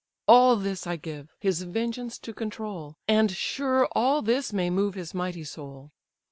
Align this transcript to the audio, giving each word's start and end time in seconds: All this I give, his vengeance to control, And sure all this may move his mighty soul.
All 0.27 0.55
this 0.55 0.87
I 0.87 0.95
give, 0.95 1.29
his 1.39 1.61
vengeance 1.61 2.17
to 2.17 2.33
control, 2.33 2.95
And 3.07 3.29
sure 3.31 3.87
all 3.91 4.23
this 4.23 4.51
may 4.51 4.71
move 4.71 4.95
his 4.95 5.13
mighty 5.13 5.43
soul. 5.43 5.91